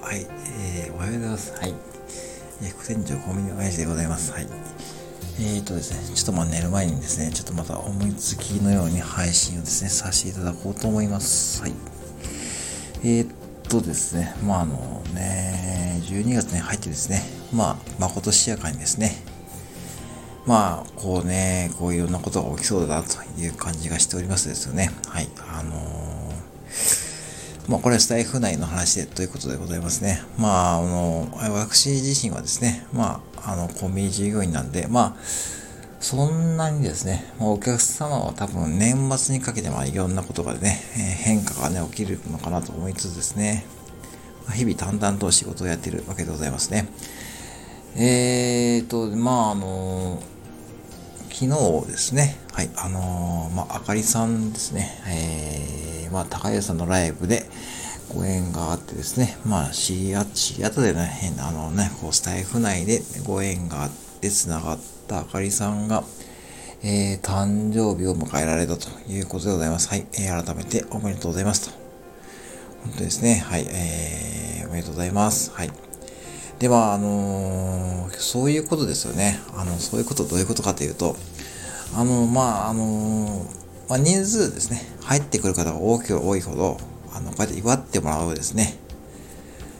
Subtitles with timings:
[0.00, 0.06] は。
[0.08, 0.26] はい。
[0.76, 1.52] えー、おはようございます。
[1.52, 1.74] はい。
[2.62, 4.32] えー、副店長コンビニ親父でございます。
[4.32, 4.46] はい。
[5.38, 11.62] えーとですね、ちょっとまあ寝る前にですね、ちょっとまた思いつきのように配信をですね、させていただこうと思います。
[11.62, 11.74] はい。
[13.02, 13.28] えー、っ
[13.68, 17.22] とですね、まああのね、12月に入ってですね、
[17.52, 19.12] まあ、まことしやかにですね、
[20.46, 24.90] まあ、こうね、こういろんなことが起きそうだなという感じがしておりますですよね。
[25.08, 25.28] はい。
[25.50, 26.15] あのー、
[27.68, 30.22] まあ、これはスタイフ内の話でということでございますね。
[30.38, 35.22] まあ、あの、私自身はですね、まあ、あの、コンビニ従業員なんで、まあ、
[36.00, 43.64] そんなにですね、まあ、お客様は多分年末にかけてまあいろんなことがね、えー、変化がね、起きるのかなと思いつつですね、
[44.46, 46.86] まあ、日々淡々と仕事をやっているわけでございますね。
[47.96, 50.22] えーと、まあ、あの
[51.30, 57.44] 昨日ですね、はい、あの、まあ、あかりさんですね、えー、まあ、高谷さんのライブで
[58.14, 63.90] ご縁があってですね、まあ、知り合、知り合ったでね、変な、あのね、こう、スタイフ内でご縁があっ
[64.22, 66.04] て繋がったあかりさんが、
[66.82, 69.90] えー、誕生日を迎えられたということでございます。
[69.90, 71.76] はい、えー、改めておめでとうございますと。
[72.84, 75.50] 本当ですね、はい、えー、おめでとうございます。
[75.52, 75.70] はい。
[76.58, 79.38] では、あのー、そういうことですよね。
[79.54, 81.14] あの、そういうことどういうことかというと、
[81.94, 86.78] あの、まあ、あのー、まあ、人数ですね、入ってくる方が大きく多いほど、
[87.12, 88.76] あの、こうやって祝ってもらうですね、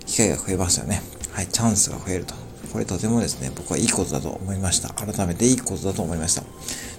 [0.07, 1.03] 機会が増えますよね。
[1.33, 2.35] はい、チャンスが増えると。
[2.73, 4.91] これとてもですね、僕はいいことだと思いました。
[4.91, 6.43] 改めていいことだと思いました。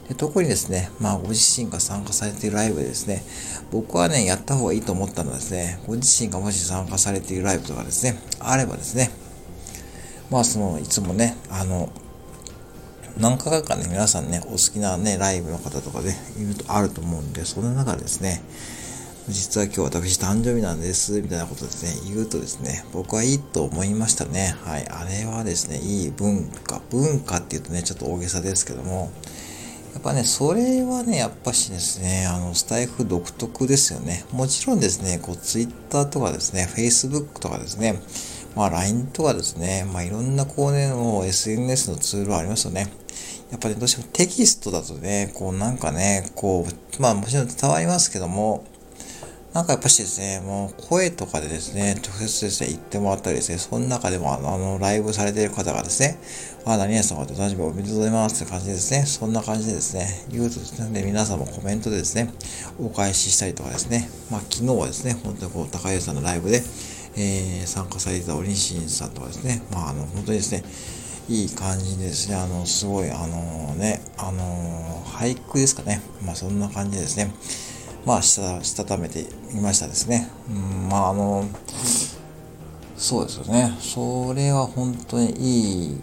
[0.10, 3.24] で特にですね、まあ、ご自身が参加されているライブでですね、
[3.72, 9.12] 僕はね、やった方がいいと思ったのはですね、ご自身がもし参加されているライブとかですね、あればですね、
[10.30, 11.90] まあそのいつもねあの
[13.20, 18.42] 何回かね皆さんねお好きなねライブの方とかで、ね、いるとあると思うんでその中ですね
[19.28, 29.12] 実は今日私誕生日なんですみたいなことですね言うとですね僕はいいと思いましたねはいあれはですねいい文化文化っていうとねちょっと大げさですけども
[29.94, 34.26] やっぱね、それはね、やっぱしですね、あの、スタイフ独特ですよね。
[34.32, 38.00] もちろんですね、こう、ツイッターとかですね、フェイスブックとかですね、
[38.56, 42.92] まあ LINE とかですね、まあいろんなこうね、もう SNS のツールはありますよね。
[43.52, 48.66] やっぱり、どうしてもテキストだとね、こうなんかね、こう、まあもちろん伝わりますけども、
[49.54, 56.20] なんかやっぱしですね、もう声とかでですね、直接ですね、言ってもらったりですね、その中でもあの、ライブされてる方がですね、
[56.66, 62.30] あ、何々さんが誕生日おめでとうございますって感じですね、そんな感じでですね、言うとですね、で皆さんもコメントでですね、
[62.80, 66.62] お返ししたりとかですね、まあ昨日はですね、本当にこう、高橋さんのライブで、
[67.16, 70.64] えー、参加されてたおにしんさんとかですね、まあ、あの、本当にですね、
[71.30, 76.02] いい感じですね、あの、すごい、あのね、あの俳句ですかね。
[76.26, 77.34] まあ、そんな感じですね、
[78.06, 80.30] まあ、した、したためてみましたですね。
[80.50, 81.46] うん、まあ、あの
[82.96, 83.76] そうですよね。
[83.80, 86.02] それは本当にいい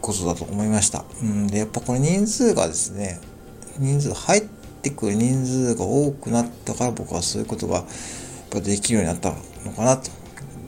[0.00, 1.04] ことだと思いました。
[1.22, 3.20] うん、で、やっぱこれ人数がですね、
[3.78, 4.42] 人数、入っ
[4.80, 7.84] てくる人数が多くなったから僕はそういうことがやっ
[8.50, 10.10] ぱできるようになったのかなと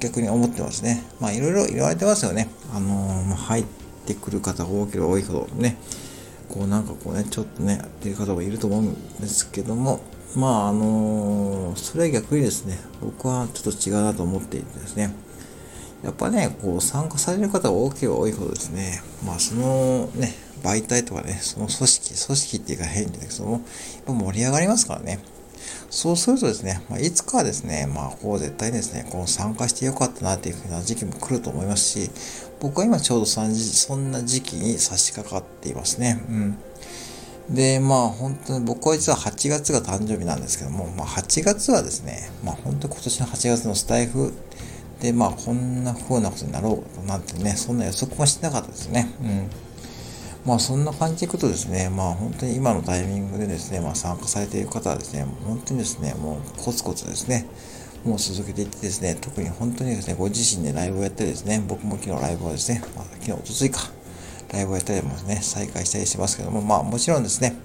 [0.00, 1.02] 逆に思ってますね。
[1.18, 2.48] まあいろいろ言われてますよね。
[2.74, 3.64] あのー、入っ
[4.06, 5.76] てくる方が多ければ多いほどね、
[6.48, 10.00] こうなんかこうね、ちょっとね、やってる方もいると思うんですけども、
[10.34, 15.14] まああのー、それは逆にですね、僕はちょっと違うなと思っていてですね、
[16.02, 23.62] やっぱね、こう参加される方が多ければ多いほどですね、まあそのね、媒体とかね、その組織、組織っていうか変じゃないけども、やっ
[24.06, 25.20] ぱ盛り上がりますからね。
[25.90, 32.10] そうするとですね、まあ、いつかはですね、まあ、こう絶対ですね、こう参加してよかったなっていうふうな時期も来ると思いますし、
[32.60, 33.42] 僕は今ちょうどそ
[33.96, 36.22] んな時期に差し掛かっていますね。
[36.28, 36.58] うん。
[37.50, 44.32] で、まあ本当に僕は実は8月が誕生日なんですけども、まあ8月はですね、まあ本当に今年の8月のスタイフ
[45.00, 49.08] で、まあこんな風なことになろうなんてね、そんな予測もしてなかったですね。
[49.22, 49.48] うん。
[50.46, 57.46] まあそんな感じでいくとですね、まあ本当に今のタイミングでですね、まあ参加されている方はですね、本当にですね、もうコツコツですね、
[58.04, 63.80] もう続けていってですね、特に本当にですね、ご自身でライブをやってですね、僕も昨日ライブをですね、まあ、昨日、おとついか、
[64.52, 67.56] ライブをやったりもですね、再開したりしてますけども、まあもちろんですね、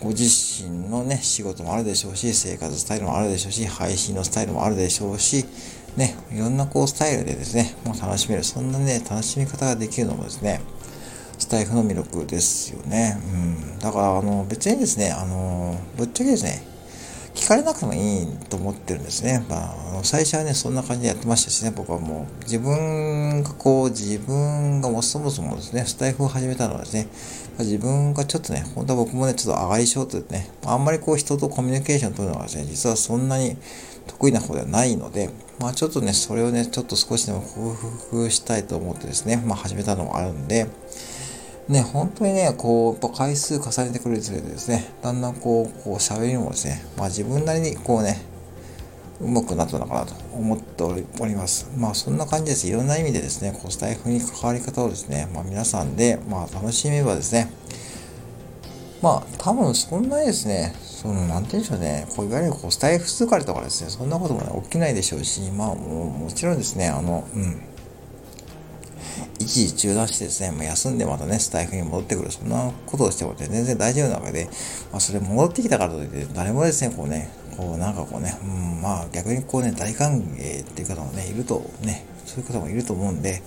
[0.00, 0.24] ご自
[0.62, 5.44] 身のね、仕事もあるでしょうし、生活スタイルもあるでしょうし、配信のスタイルもあるでしょうし、
[5.96, 10.60] ね、いろんなこうスタイルでですね、もう楽しめる、そんなね、楽しみ方ができるのもですね、
[11.52, 13.18] タイフの魅力ですよね。
[13.34, 13.36] う
[13.76, 13.78] ん。
[13.78, 16.62] だから、あの、別にですね、あの、ぶっちゃけですね、
[17.34, 19.44] 聞かれなくてもいいと思ってるんですね。
[19.50, 27.06] まあ、あの最初はね、そんな感じでやってましたしね、僕はもう、自分がこう、自分がもそもそもですね、スタイフを始めたのはですね、
[27.58, 33.58] 自分がちょっとね、本当は僕もね、ちょっと上がり症というね、あんまりこう人とコミュニケーションを取るのがですね、実はそんなに
[34.06, 35.28] 得意な方ではないので、
[35.58, 40.66] まあちょっとね、それをね、ちょっと少しでも克服したいと思ってですね、まあ始めたのもあるんで、
[41.68, 48.20] ね、本当にね、こう、やっぱ回数重ねてくるにつれてですね、だんだんこう、こう喋りもですね、まあ自分なりにこうね、
[49.20, 51.70] うまくなったのかなと思っております。
[51.76, 52.66] まあそんな感じです。
[52.66, 57.48] いろんな意味でですね、こうスタイフに関わり方をですね、まあ皆さんで、まあ楽しめばですね、
[59.00, 67.62] まあ多分そんなにですね、その、なんて言うんでしょうね、こういわゆるこうスタイフ疲れとかですね、そんなこともね、起きないでしょうし、まあももちろんですね、あの、うん、
[69.42, 74.48] 一時中断してですね、まあ、休んでまたね、スタイフに戻ってくる、そんなことをしても全然大丈夫なわけで、
[74.90, 83.42] まあ、それ戻ってきたからといって、誰もですね、こうね、こうなんかこうね、うん、まあ逆にこうね、大歓迎っていう方もね、いるとね、そういう方もいると思うんで、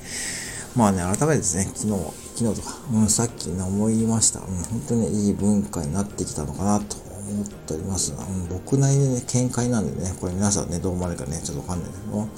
[0.75, 1.94] まあね、改めてですね、昨日、
[2.36, 4.42] 昨日とか、うん、さっきね、思いました。
[4.42, 6.97] うん、本当に、いい文化になってきたのかなと
[7.30, 8.13] 思っております。
[8.13, 12.30] うん、僕なりにね、見解なんでね、これ皆さんね、どう思われるかね、ちょっとわかんないけども、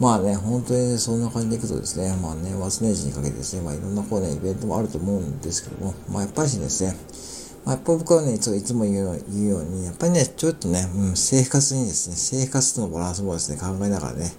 [0.00, 6.96] まあね、本当に、ね、そんな感じでいくとですね、まあね、末年始にかけてですね、まあいろんなこうね、イベントもあると思うんですけども、まあやっぱりですね、
[7.64, 14.32] まあ、やっぱ僕はね、いつも言う言うように、やっぱりね、ちょっとね、うん、生活にですね、生活とのバランスもですね、考えながらね、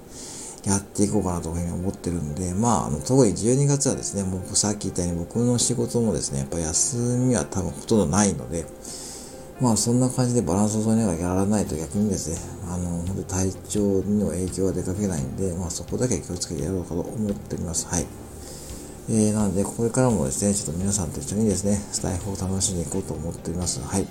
[0.66, 8.66] やっていこうかなというふうに思ってるんで、まあ、あの特に12月はですね、もうさっき言ったように僕の仕事もですね、やっぱ休みは多分ほとんどないので、
[9.62, 12.38] まあそんな感じでバランスを取りながらやらないと逆にですね、
[12.69, 17.88] あの、本当体調の影響が出かけないんで、まあそこだけ気をつけてやろうかと思っております。
[17.88, 18.06] はい。
[19.07, 23.80] えー、なので、これからもですね、ちょっと皆さんと一緒にですね、スタイフを楽しんでいこうと思っております。
[23.80, 24.06] はい。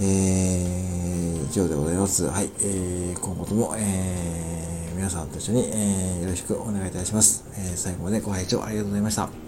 [0.00, 2.24] えー、以上でございます。
[2.26, 2.50] はい。
[2.60, 7.44] えー、今後とも、えー、皆さんと一緒に、えー、よろしくお願いいたします。
[7.56, 9.47] えー、最後までご拝聴ありがとうございました。